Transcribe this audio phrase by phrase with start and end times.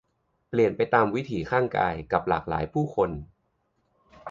[0.49, 3.09] เปลี่ยนไปตามวิถีข้างกาย กับหลาย หลายผู้คน